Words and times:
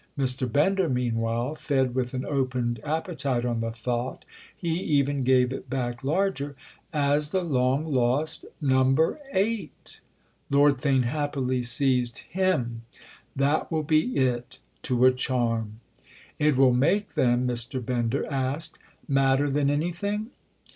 Mr. 0.17 0.51
Bender 0.51 0.89
meanwhile 0.89 1.53
fed 1.53 1.93
with 1.93 2.15
an 2.15 2.25
opened 2.27 2.79
appetite 2.83 3.45
on 3.45 3.59
the 3.59 3.69
thought—he 3.69 4.67
even 4.67 5.23
gave 5.23 5.53
it 5.53 5.69
back 5.69 6.03
larger. 6.03 6.55
"As 6.91 7.29
the 7.29 7.43
long 7.43 7.85
lost 7.85 8.45
Number 8.59 9.19
Eight!" 9.31 9.99
Lord 10.49 10.77
Theign 10.79 11.03
happily 11.03 11.61
seized 11.61 12.17
him. 12.33 12.81
"That 13.35 13.71
will 13.71 13.83
be 13.83 14.17
it—to 14.17 15.05
a 15.05 15.11
charm!" 15.11 15.81
"It 16.39 16.57
will 16.57 16.73
make 16.73 17.09
them," 17.13 17.47
Mr. 17.47 17.79
Bender 17.85 18.25
asked, 18.33 18.79
"madder 19.07 19.51
than 19.51 19.69
anything?" 19.69 20.31